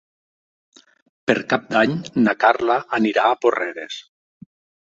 [1.31, 1.93] Per Cap d'Any
[2.23, 4.01] na Carla anirà a Porreres.